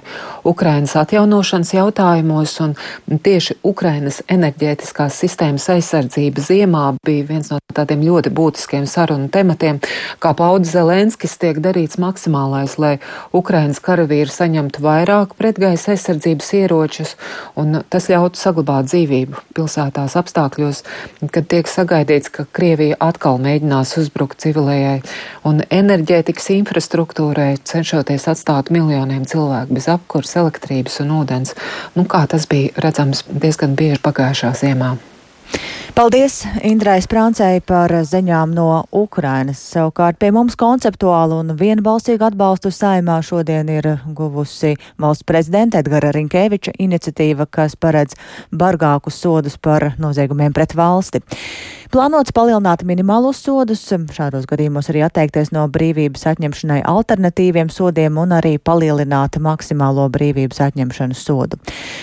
[0.49, 2.73] Ukrainas atjaunošanas jautājumos, un
[3.21, 9.79] tieši Ukrainas enerģētiskās sistēmas aizsardzība ziemā bija viens no tādiem ļoti būtiskiem sarunu tematiem.
[10.17, 12.95] Kā paudz Zelenskis, tiek darīts maksimālais, lai
[13.37, 17.13] Ukrainas karavīri saņemtu vairāk pretgaisa aizsardzības ieročus,
[17.53, 20.83] un tas ļautu saglabāt dzīvību pilsētās apstākļos,
[21.29, 25.02] kad tiek sagaidīts, ka Krievija atkal mēģinās uzbrukt civilējai
[25.47, 31.55] un enerģētikas infrastruktūrai, cenšoties atstāt miljoniem cilvēku bez apkurs, elektrības un ūdens.
[31.97, 34.95] Nu, kā tas bija redzams diezgan bieži pagājušā ziemā.
[35.93, 38.63] Paldies Indrai Sprāncei par ziņām no
[38.97, 39.59] Ukrainas.
[39.75, 46.73] Savukārt pie mums konceptuālu un vienbalsīgu atbalstu saimā šodien ir guvusi valsts prezidenta Edgara Rinkēviča
[46.81, 48.17] iniciatīva, kas paredz
[48.49, 51.21] bargākus sodus par noziegumiem pret valsti.
[51.93, 58.55] Plānots palielināt minimālos sodus, šādos gadījumos arī atteikties no brīvības atņemšanai alternatīviem sodiem un arī
[58.57, 61.59] palielināt maksimālo brīvības atņemšanas sodu.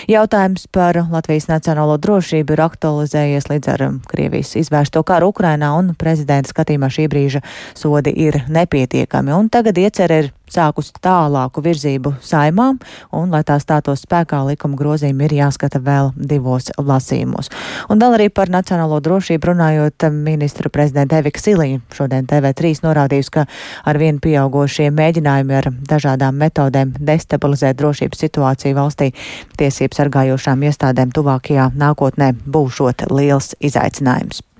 [0.07, 3.80] Jautājums par Latvijas nacionālo drošību ir aktualizējies līdz ar
[4.11, 7.43] Krievijas izvērsto karu Ukrainā un prezidenta skatījumā šī brīža
[7.77, 9.33] sodi ir nepietiekami.
[9.35, 12.79] Un tagad iecer ir sākus tālāku virzību saimām,
[13.15, 17.51] un, lai tā stātos spēkā, likuma grozījumi ir jāskata vēl divos lasījumos.
[17.89, 23.47] Un vēl arī par nacionālo drošību runājot, ministra prezidenta Evika Silija šodien TV3 norādījusi, ka
[23.87, 29.11] ar vien pieaugošie mēģinājumi ar dažādām metodēm destabilizēt drošības situāciju valstī
[29.59, 34.50] tiesību sargājošām iestādēm tuvākajā nākotnē būšot liels izaicinājums.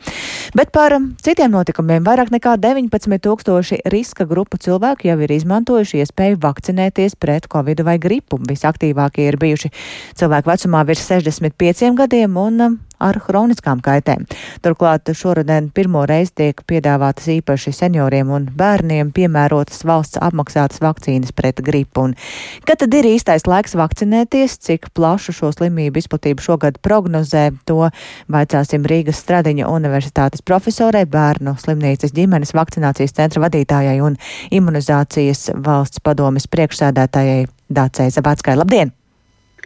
[0.58, 6.42] Bet par citiem notikumiem vairāk nekā 19 tūkstoši riska grupu cilvēku jau ir izmantojuši iespēju
[6.44, 8.42] vakcinēties pret covid vai gripu.
[8.50, 9.72] Visaktīvākie ir bijuši
[10.20, 14.28] cilvēki vecumā virs 65 gadiem un um, ar hroniskām kaitēm.
[14.64, 21.62] Turklāt šoruden pirmo reizi tiek piedāvātas īpaši senioriem un bērniem piemērotas valsts apmaksātas vakcīnas pret
[21.66, 22.08] gripu.
[22.08, 22.16] Un
[22.68, 27.90] kad tad ir īstais laiks vakcinēties, cik plašu šo slimību izplatību šogad prognozē, to
[28.32, 34.18] vaicāsim Rīgas Stradiņa universitātes profesorai, bērnu slimnīcas ģimenes vakcinācijas centra vadītājai un
[34.54, 38.58] imunizācijas valsts padomes priekšsēdētājai Dācei Zabātskai.
[38.60, 39.01] Labdien!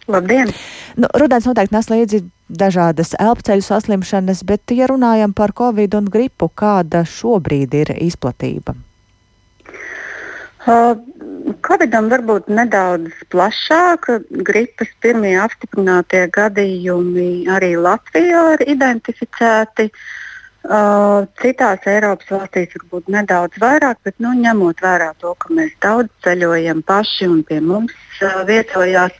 [0.08, 0.52] Labdien!
[0.96, 6.52] Nu, rudens noteikti nes līdzi dažādas elpceļu saslimšanas, bet, ja runājam par covid un gripu,
[6.54, 8.78] kāda šobrīd ir izplatība?
[10.66, 10.94] Uh,
[11.66, 14.20] Covidam varbūt nedaudz plašāka.
[14.46, 19.92] Gripas pirmie apstiprinātie gadījumi arī Latvijā ir identificēti.
[20.66, 26.10] Uh, citās Eiropas valstīs varbūt nedaudz vairāk, bet nu, ņemot vērā to, ka mēs daudz
[26.26, 27.94] ceļojam paši un pie mums
[28.26, 29.14] uh, vietojās,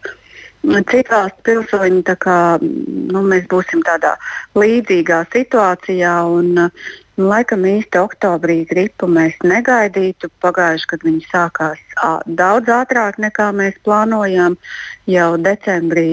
[0.66, 4.16] uh, Citās pilsoņi, kā, nu, mēs būsim tādā
[4.58, 6.14] līdzīgā situācijā.
[6.26, 10.32] Un, nu, laikam īsti oktobrī gripu mēs negaidītu.
[10.42, 11.80] Pagājuši, kad viņi sākās
[12.26, 14.58] daudz ātrāk nekā mēs plānojām.
[15.12, 16.10] Jau decembrī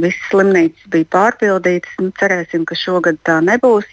[0.00, 2.00] visas slimnīcas bija pārpildītas.
[2.00, 3.88] Nu, cerēsim, ka šogad tā nebūs.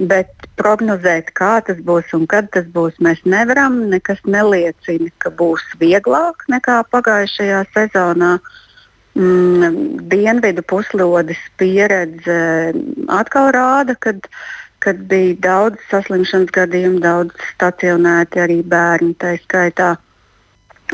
[0.00, 3.82] Bet prognozēt, kā tas būs un kad tas būs, mēs nevaram.
[3.92, 8.36] Nekas neliecina, ka būs vieglāk nekā pagājušajā sezonā.
[8.40, 8.58] Uh,
[9.14, 12.72] dienvidu puslodes pieredze
[13.08, 14.28] atkal rāda, kad,
[14.78, 19.14] kad bija daudz saslimšanas gadījumu, daudz stacionēti arī bērni.
[19.18, 19.96] Tā skaitā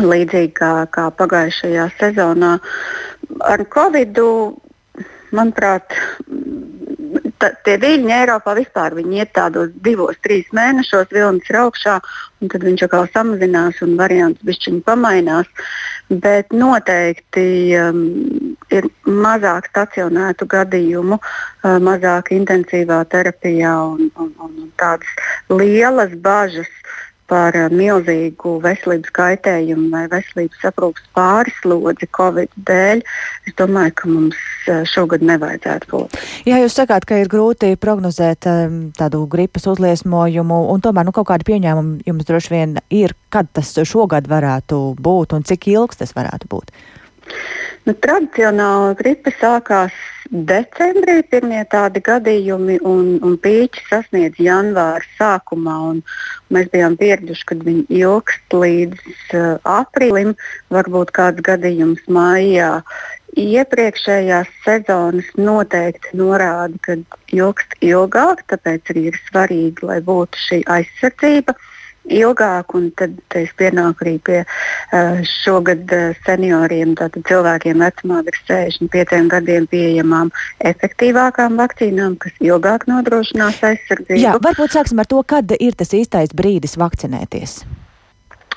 [0.01, 2.57] līdzīgi kā, kā pagājušajā sezonā.
[3.45, 4.19] Ar Covid,
[5.37, 5.93] manuprāt,
[7.41, 11.99] ta, tie viļņi Eiropā vispār iet tādos divos, trīs mēnešos, vilnis ir augšā,
[12.41, 15.49] un tad viņš atkal samazinās un variants bišķiņi pamainās.
[16.09, 18.03] Bet noteikti um,
[18.71, 25.11] ir mazāk stacionētu gadījumu, uh, mazāk intensīvā terapijā un, un, un tādas
[25.51, 26.71] lielas bažas
[27.31, 33.03] par uh, milzīgu veselības kaitējumu vai veselības aprūpas pārslodzi Covid dēļ,
[33.49, 36.19] es domāju, ka mums uh, šogad nevajadzētu būt.
[36.49, 41.31] Jā, jūs sakāt, ka ir grūti prognozēt um, tādu gripas uzliesmojumu, un tomēr nu, kaut
[41.33, 46.15] kādi pieņēmumi jums droši vien ir, kad tas šogad varētu būt un cik ilgs tas
[46.17, 46.75] varētu būt.
[47.87, 49.95] Nu, tradicionāli gripa sākās
[50.49, 55.77] decembrī, pirmie tādi gadījumi, un, un pīķi sasniedz janvāra sākumā.
[56.51, 59.05] Mēs bijām pieraduši, ka viņi ilgst līdz
[59.39, 59.47] uh,
[59.77, 60.35] aprīlim,
[60.75, 62.73] varbūt kāds gadījums maijā.
[63.39, 66.99] Iepriekšējās sezonas noteikti norāda, ka
[67.39, 71.55] ilgst ilgāk, tāpēc arī ir svarīgi, lai būtu šī aizsardzība.
[71.55, 71.73] Uh,
[72.13, 74.43] ilgāk, un tad es pienāku arī pie
[75.31, 75.91] šogad
[76.27, 80.33] senioriem, tātad cilvēkiem vecumā virs 65 gadiem pieejamām
[80.73, 84.21] efektīvākām vakcīnām, kas ilgāk nodrošinās aizsardzību.
[84.23, 87.61] Jā, varbūt sāksim ar to, kad ir tas īstais brīdis vakcinēties.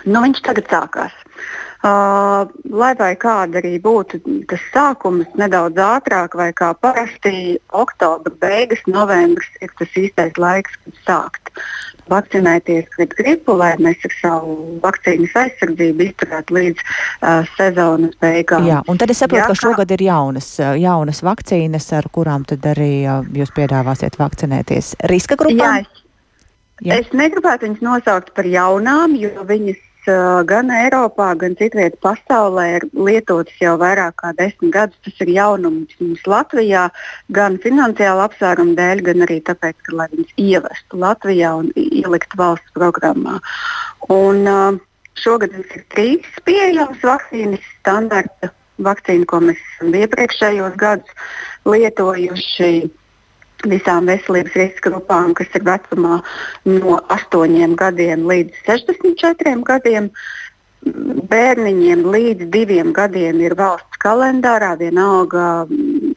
[0.08, 1.16] Nu, viņš tagad sākās.
[1.30, 8.82] Uh, lai vai kāda arī būtu tas sākums, nedaudz ātrāk, vai kā parasti oktobra beigas,
[8.88, 11.54] novembris ir tas īstais laiks, kad sākt
[12.10, 18.66] vakcinēties pret gripu, lai mēs ar savu vakcīnas aizsardzību izturētu līdz uh, sezonas beigām.
[18.68, 22.66] Jā, un tad es saprotu, Jā, ka šogad ir jaunas, jaunas vakcīnas, ar kurām tad
[22.74, 24.96] arī uh, jūs piedāvāsiet vakcinēties.
[25.12, 25.62] Riska grupām?
[25.62, 26.08] Jā, es,
[26.82, 27.00] Jā.
[27.04, 29.86] es negribētu viņas nosaukt par jaunām, jo viņas
[30.50, 35.00] gan Eiropā, gan citvietā pasaulē ir lietotas jau vairāk kā desmit gadus.
[35.06, 36.90] Tas ir jaunums mums Latvijā,
[37.36, 43.40] gan finansiāla apsvēruma dēļ, gan arī tāpēc, ka viņas ievestu Latvijā un ieliktu valsts programmā.
[44.10, 44.80] Un, uh,
[45.20, 51.30] šogad mums ir trīs pieejamas vakcīnas, standarta vakcīna, ko mēs esam iepriekšējos gadus
[51.68, 52.72] lietojuši
[53.68, 56.22] visām veselības riska grupām, kas ir vecumā
[56.66, 60.12] no 8 gadiem līdz 64 gadiem.
[61.30, 65.68] Bērniņiem līdz diviem gadiem ir valsts kalendārā, vienalga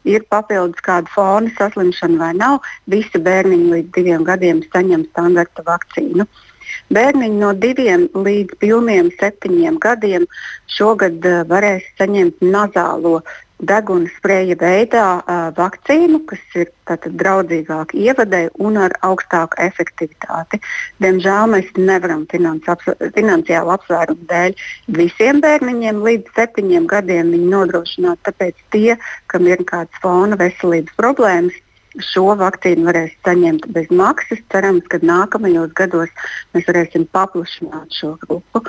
[0.07, 2.61] ir papildus kāda fona saslimšana vai nav.
[2.87, 6.27] Visi bērniņi līdz diviem gadiem saņem standarta vakcīnu.
[6.95, 10.25] Bērniņi no diviem līdz pilniem septiņiem gadiem
[10.71, 13.19] šogad uh, varēs saņemt nazālo
[13.69, 20.59] deguna spreja veidā uh, vakcīnu, kas ir draudzīgāka ievadē un ar augstāku efektivitāti.
[21.03, 24.57] Diemžēl mēs nevaram finansiālu apsvērumu dēļ
[24.99, 28.19] visiem bērniņiem līdz septiņiem gadiem nodrošināt.
[28.27, 28.97] Tāpēc tie,
[29.31, 31.62] kam ir kādas fona veselības problēmas,
[32.01, 34.41] šo vakcīnu varēs saņemt bez maksas.
[34.53, 36.11] Cerams, ka nākamajos gados
[36.55, 38.63] mēs varēsim paplašināt šo grupu.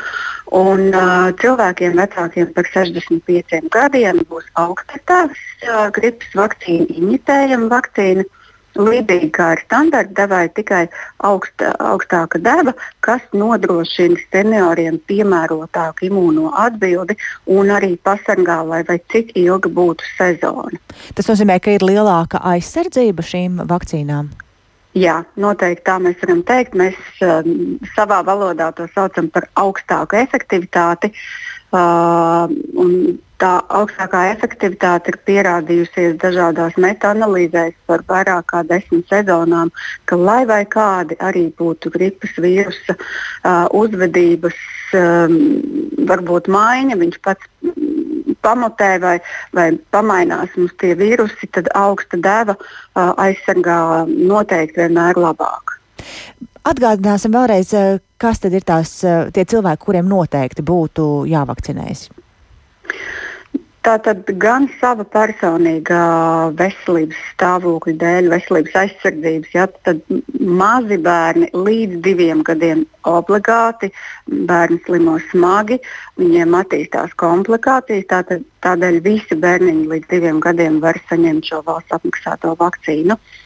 [0.53, 8.29] Un, uh, cilvēkiem vecākiem par 65 gadiem būs augstākās uh, gripas vakcīna, imitējama vakcīna.
[8.29, 8.44] Uh,
[8.79, 10.83] līdzīgi kā ar standarta devēju, tikai
[11.27, 17.17] augsta, augstāka deva, kas nodrošina senioriem piemērotāku imūno atbildi
[17.55, 20.81] un arī pasargā, lai vai cik ilga būtu sezona.
[21.15, 24.33] Tas nozīmē, ka ir lielāka aizsardzība šīm vakcīnām.
[24.95, 26.77] Jā, noteikti tā mēs varam teikt.
[26.79, 27.43] Mēs uh,
[27.97, 31.11] savā valodā to saucam par augstāku efektivitāti.
[31.75, 32.47] Uh,
[33.45, 39.73] tā augstākā efektivitāte ir pierādījusies dažādās metaanalīzēs par vairāk kā desmit sezonām,
[40.09, 44.57] ka lai vai kādi arī būtu gripas vīrusa uh, uzvedības,
[44.97, 45.37] um,
[46.09, 47.51] varbūt maiņa, viņš pats
[48.45, 49.19] pamotē vai,
[49.57, 53.79] vai pamainās mums tie vīrusi, tad augsta deva uh, aizsargā
[54.09, 55.79] noteikti vienmēr labāk.
[56.65, 57.75] Atgādināsim vēlreiz,
[58.17, 62.07] kas tad ir tās, tie cilvēki, kuriem noteikti būtu jāvakcinējas.
[63.85, 66.05] Tātad gan sava personīgā
[66.57, 70.01] veselības stāvokļa dēļ, veselības aizsardzības, ja, tad
[70.41, 73.93] mazi bērni līdz diviem gadiem obligāti,
[74.49, 75.83] bērni slimo smagi,
[76.17, 78.09] viņiem attīstās komplikācijas.
[78.15, 83.21] Tātad, tādēļ visi bērniņi līdz diviem gadiem var saņemt šo valsts apmaksāto vakcīnu.
[83.21, 83.44] Uh,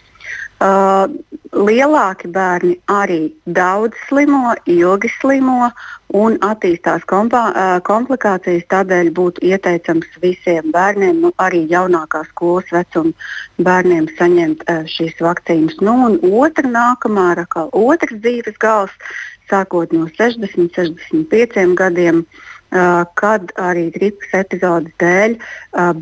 [0.58, 1.06] Uh,
[1.54, 5.68] lielāki bērni arī daudz slimo, ilgi slimo
[6.18, 8.66] un attīstās kompā, uh, komplikācijas.
[8.74, 13.14] Tādēļ būtu ieteicams visiem bērniem, nu, arī jaunākā skolas vecuma
[13.70, 15.78] bērniem, saņemt uh, šīs vakcīnas.
[15.78, 15.94] Nu,
[16.42, 19.14] otra nākamā, kā otrs dzīves gals,
[19.46, 22.24] sākot no 60, 65 gadiem.
[22.26, 25.36] Uh, kad arī gripas epizodes dēļ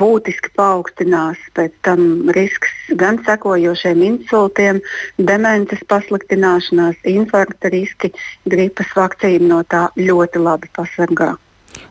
[0.00, 4.82] būtiski paaugstinās pēc tam risks gan sekojošiem insultiem,
[5.18, 8.12] demences pasliktināšanās, infarkta riski.
[8.50, 11.34] Gripas vakcīna no tā ļoti labi pasargā.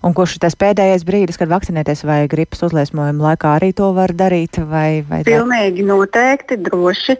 [0.06, 4.12] Un kurš ir tas pēdējais brīdis, kad vakcinēties vai gripas uzliesmojuma laikā arī to var
[4.14, 4.60] darīt?
[4.70, 5.88] Vai, vai Pilnīgi tā?
[5.90, 7.16] noteikti, droši.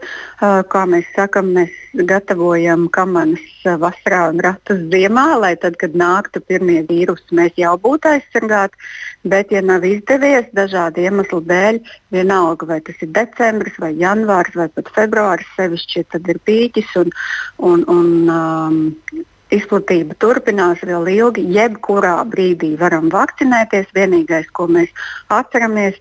[0.70, 1.74] Kā mēs sakam, mēs
[2.06, 3.42] gatavojam kamanas
[3.82, 8.78] vasarā un ratus ziemā, lai tad, kad nāktu pirmie vīrusi, mēs jau būtu aizsargāti.
[9.26, 11.82] Bet, ja nav izdevies dažādu iemeslu dēļ,
[12.14, 17.10] vienalga vai tas ir decembris, vai janvārs, vai pat februāris, sevišķi tad ir pīķis un,
[17.66, 21.46] un, un um, izplatība turpinās vēl ilgi.
[21.56, 23.92] Jebkurā brīdī varam vakcinēties.
[23.96, 24.90] Vienīgais, ko mēs
[25.32, 25.98] atceramies,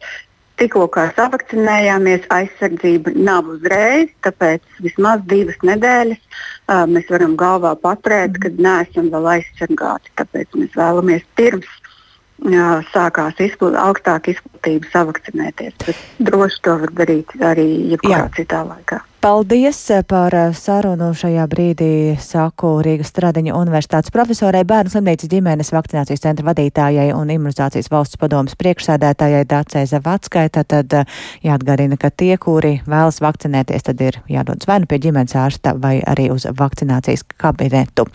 [0.60, 8.62] tikko savakcinējāmies, aizsardzība nav uzreiz, tāpēc vismaz divas nedēļas uh, mēs varam galvā paturēt, kad
[8.62, 10.14] neesam vēl aizsargāti.
[10.22, 15.76] Tāpēc mēs vēlamies pirms uh, sākās izplat, augstāka izplatība savakcinēties.
[15.84, 18.32] Bet droši to var darīt arī jebkurā Jā.
[18.40, 19.04] citā laikā.
[19.26, 26.46] Paldies par sarunu šajā brīdī, saku Rīgas Stradiņa universitātes profesorai, bērnu slimnīcas ģimenes vakcinācijas centra
[26.52, 30.44] vadītājai un imunizācijas valsts padomas priekšsēdētājai Dācei Zavatskai.
[30.54, 30.94] Tad
[31.42, 35.96] jāatgādina, ka tie, kuri vēlas vakcinēties, tad ir jādodas vai nu pie ģimenes ārsta vai
[36.06, 38.06] arī uz vakcinācijas kabinetu.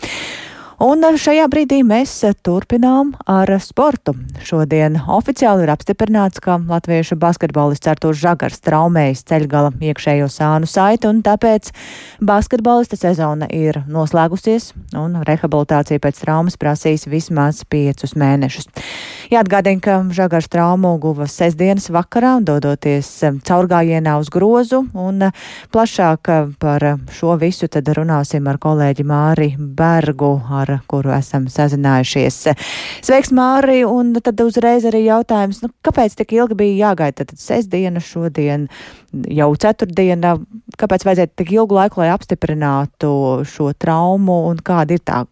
[0.81, 2.09] Un šajā brīdī mēs
[2.41, 4.15] turpinām ar sportu.
[4.41, 11.19] Šodien oficiāli ir apstiprināts, ka latviešu basketbolists Artūrs Žagars traumējis ceļgala iekšējo sānu saiti, un
[11.21, 11.69] tāpēc
[12.25, 18.71] basketbolista sezona ir noslēgusies, un rehabilitācija pēc traumas prasīs vismaz piecus mēnešus.
[19.29, 23.13] Jāatgādina, ka Žagars traumu guva sestdienas vakarā, dodoties
[23.45, 25.29] caurgājienā uz grozu, un
[25.69, 30.33] plašāk par šo visu tad runāsim ar kolēģi Māri Bergu.
[30.49, 32.39] Ar ar kuru esam sazinājušies.
[33.05, 33.81] Sveiks, Māri!
[33.87, 37.25] Un tad uzreiz arī jautājums, nu, kāpēc tik ilgi bija jāgaida?
[37.25, 38.67] Tad sestdiena šodien,
[39.27, 40.37] jau ceturtdiena.
[40.81, 43.13] Kāpēc vajadzēja tik ilgu laiku, lai apstiprinātu
[43.47, 45.23] šo traumu un kāda ir tā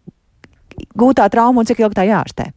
[1.00, 2.52] gūtā trauma un cik ilgi tā jārastē?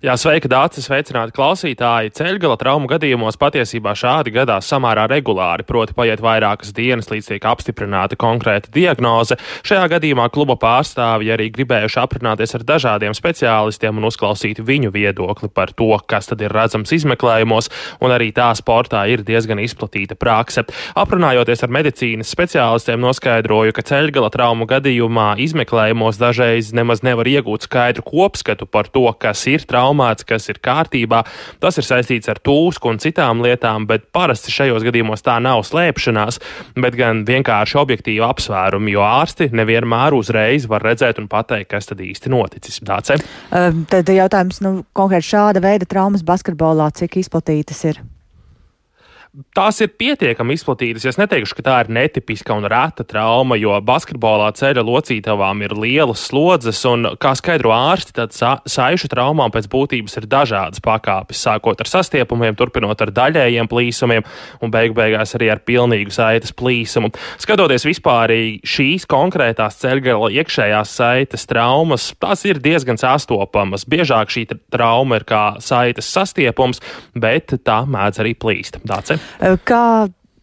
[0.00, 2.14] Jā, sveika, Dārcis, sveicināti klausītāji.
[2.16, 8.16] Ceļgala traumu gadījumos patiesībā šādi gadās samērā regulāri, proti paiet vairākas dienas, līdz tiek apstiprināta
[8.16, 9.36] konkrēta diagnoze.
[9.60, 15.74] Šajā gadījumā kluba pārstāvji arī gribējuši aprunāties ar dažādiem speciālistiem un uzklausīt viņu viedokli par
[15.76, 17.68] to, kas tad ir redzams izmeklējumos,
[18.00, 20.64] un arī tā sportā ir diezgan izplatīta prakse.
[20.96, 28.08] Aprunājoties ar medicīnas speciālistiem, noskaidroju, ka ceļgala traumu gadījumā izmeklējumos dažreiz nemaz nevar iegūt skaidru
[28.08, 31.24] kopskatu par to, kas ir trauma traumēts, kas ir kārtībā.
[31.60, 36.40] Tas ir saistīts ar tūsku un citām lietām, bet parasti šajos gadījumos tā nav slēpšanās,
[36.76, 42.00] bet gan vienkārši objektīva apsvērumi, jo ārsti nevienmēr uzreiz var redzēt un pateikt, kas tad
[42.00, 42.80] īsti noticis.
[42.80, 43.18] Dāce?
[43.50, 48.00] Tad jautājums, nu, konkrēti šāda veida traumas basketbolā, cik izplatītas ir?
[49.54, 51.04] Tās ir pietiekami izplatītas.
[51.06, 56.24] Es neteikšu, ka tā ir netipiska un reta trauma, jo basketbolā ceļa locītavām ir lielas
[56.30, 61.82] slodzes, un, kā skaidro ārsti, tad sa saišu traumām pēc būtības ir dažādas pakāpes, sākot
[61.82, 64.26] ar sastiepumiem, turpinot ar daļējiem plīsumiem
[64.60, 67.12] un beigu beigās arī ar pilnīgu saites plīsumu.
[67.40, 68.34] Skatoties vispār
[68.66, 73.86] šīs konkrētās ceļgala iekšējās saites traumas, tās ir diezgan sastopamas.
[73.90, 76.82] Biežāk šī trauma ir kā saites sastiepums,
[77.14, 78.82] bet tā mēdz arī plīst.
[78.86, 79.19] Dāce?
[79.64, 79.84] Kā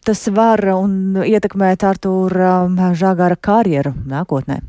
[0.06, 2.52] tas var un ietekmēt Artūra
[2.96, 4.62] Žagara karjeru nākotnē?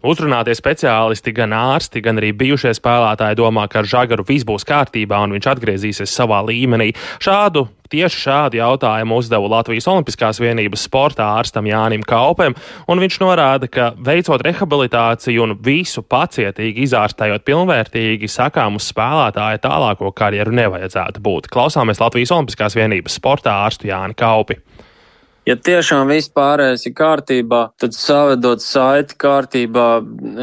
[0.00, 5.18] Uzrunātie speciālisti, gan ārsti, gan arī bijušie spēlētāji domā, ka ar Žagaru viss būs kārtībā
[5.26, 6.92] un viņš atgriezīsies savā līmenī.
[7.20, 12.54] Šādu Tieši šādu jautājumu uzdeva Latvijas Olimpiskās vienības sportā ārstam Jānim Kaupem,
[12.86, 20.12] un viņš norāda, ka veicot rehabilitāciju un visu pacietīgi izārstējot pilnvērtīgi, sakām uz spēlētāja tālāko
[20.14, 21.50] karjeru nevajadzētu būt.
[21.50, 24.60] Klausāmies Latvijas Olimpiskās vienības sportā ārstu Jāni Kaupi.
[25.50, 29.86] Ja tiešām viss pārējais ir kārtībā, tad savedot saiti kārtībā,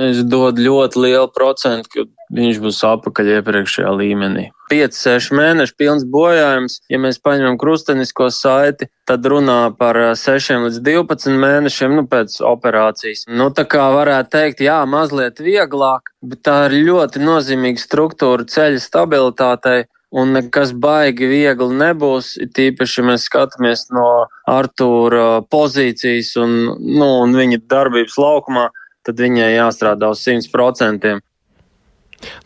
[0.09, 2.03] es dodu ļoti lielu procentu, ka
[2.35, 4.49] viņš būs apakaļ iepriekšējā līmenī.
[4.67, 6.81] 5, 6 mēneši pilns bojājums.
[6.91, 13.23] Ja mēs paņemam krustenisko saiti, tad runā par 6 līdz 12 mēnešiem nu, pēc operācijas.
[13.31, 18.83] Nu, tā kā varētu teikt, jā, mazliet vieglāk, bet tā ir ļoti nozīmīga struktūra ceļa
[18.83, 19.85] stabilitātei.
[20.15, 22.37] Un nekas baigi viegli nebūs.
[22.55, 28.69] Tīpaši, ja mēs skatāmies no Artūra pozīcijas un, nu, un viņa darbības laukumā,
[29.03, 31.17] tad viņai jāstrādā uz 100%.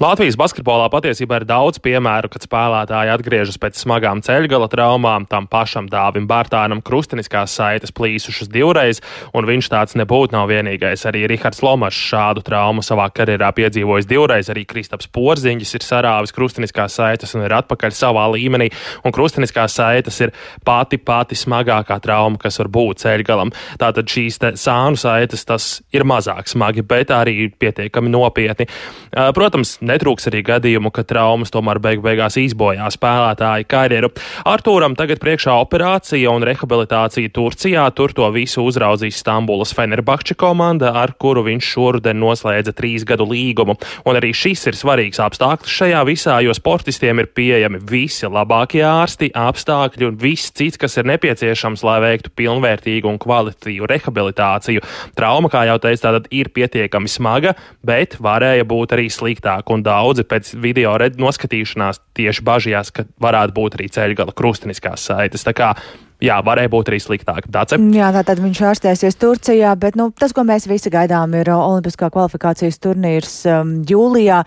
[0.02, 5.28] Latvijas basketbolā patiesībā ir daudz piemēru, kad spēlētāji atgriežas pēc smagām ceļgala traumām.
[5.30, 9.02] Tam pašam Dāvim Bārtānam krustiniskās saites plīsušas divreiz,
[9.38, 11.06] un viņš tāds nebūtu nav vienīgais.
[11.10, 14.50] Arī Rihards Lomašs šādu traumu savā karjerā piedzīvojis divreiz.
[14.52, 18.72] Arī Kristaps Porziņģis ir sarāvis krustiniskās saites un ir atpakaļ savā līmenī.
[19.06, 20.34] Un krustiniskās saites ir
[20.66, 23.54] pati pati smagākā trauma, kas var būt ceļgalam.
[23.82, 28.68] Tātad šīs sānu saites tas ir mazāk smagi, bet arī pietiekami nopietni.
[29.12, 34.08] Protams, Protams, netrūks arī gadījumu, ka traumas tomēr beig beigās izbojā spēlētāju karjeru.
[34.50, 37.84] Artūram tagad priekšā operācija un rehabilitācija Turcijā.
[37.94, 43.76] Tur to visu uzraudzīs Stambulas Fenerbahče komanda, ar kuru viņš šoruden noslēdza trīs gadu līgumu.
[44.10, 49.30] Un arī šis ir svarīgs apstākļus šajā visā, jo sportistiem ir pieejami visi labākie ārsti,
[49.38, 54.82] apstākļi un viss cits, kas ir nepieciešams, lai veiktu pilnvērtīgu un kvalitatīvu rehabilitāciju.
[55.14, 57.54] Trauma, kā jau teicu, tātad ir pietiekami smaga,
[57.86, 63.54] bet varēja būt arī sliktāka sliktāk, un daudzi pēc video noskatīšanās tieši bažījās, ka varētu
[63.54, 65.44] būt arī ceļgala krustiniskās saites.
[65.44, 65.76] Tā kā
[66.22, 67.50] jā, varēja būt arī sliktāk.
[67.50, 67.78] Dace?
[67.78, 72.80] Jā, tātad viņš ārstēsies Turcijā, bet nu, tas, ko mēs visi gaidām, ir Olimpiskā kvalifikācijas
[72.80, 74.44] turnīrs um, jūlijā.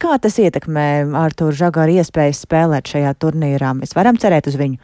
[0.00, 3.74] Kā tas ietekmē Artur Žagaru iespējas spēlēt šajā turnīrā?
[3.76, 4.80] Mēs varam cerēt uz viņu.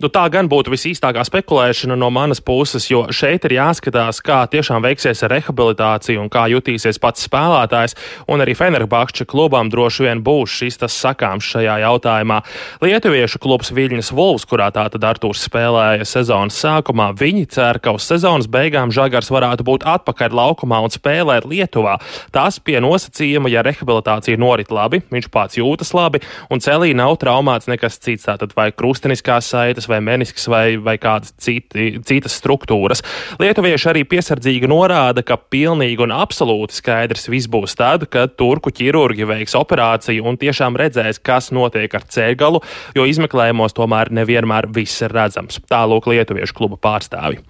[0.00, 4.80] Nu, tā gan būtu visīstākā spekulēšana no manas puses, jo šeit ir jāskatās, kā tiešām
[4.80, 7.94] veiksies rehabilitācija un kā jutīsies pats spēlētājs,
[8.32, 12.38] un arī Fenerbahča klubam droši vien būs šis tas sakāms šajā jautājumā.
[12.80, 18.48] Lietuviešu klubs Viļņas Vulvs, kurā tātad Artūrs spēlēja sezonas sākumā, viņi cer, ka uz sezonas
[18.48, 21.98] beigām Žagars varētu būt atpakaļ laukumā un spēlēt Lietuvā.
[22.32, 27.68] Tas pie nosacījuma, ja rehabilitācija norit labi, viņš pats jūtas labi un celī nav traumāts
[27.68, 33.04] nekas cits, tātad vai krusteniskās saites vai menisks vai, vai kādas citi, citas struktūras.
[33.42, 39.28] Lietuvieši arī piesardzīgi norāda, ka pilnīgi un absolūti skaidrs viss būs tad, kad turku ķirurgi
[39.28, 42.62] veiks operāciju un tiešām redzēs, kas notiek ar ceļgalu,
[42.96, 45.62] jo izmeklējumos tomēr nevienmēr viss ir redzams.
[45.70, 47.42] Tālūk Lietuviešu kluba pārstāvi.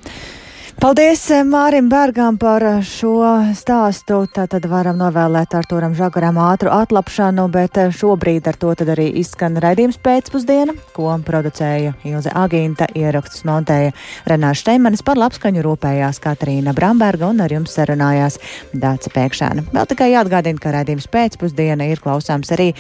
[0.81, 3.19] Paldies eh, Mārim Bērgām par eh, šo
[3.53, 4.23] stāstu.
[4.33, 9.59] Tātad varam novēlēt Arturam Žagaram ātru atlapšanu, bet eh, šobrīd ar to tad arī izskan
[9.61, 13.93] raidījums pēcpusdiena, ko producēja Ilze Agīnta, ierakstus montēja
[14.33, 18.41] Renāša Šteimanis par labskaņu rūpējās Katrīna Bramberga un ar jums sarunājās
[18.73, 19.69] Dāca Pēkšēna.
[19.77, 22.73] Vēl tikai jāatgādina, ka raidījums pēcpusdiena ir klausāms arī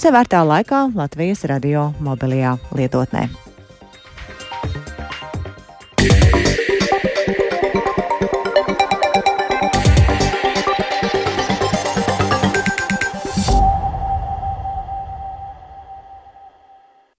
[0.00, 3.28] sevērtā laikā Latvijas radio mobilajā lietotnē.
[6.04, 6.53] Yeah.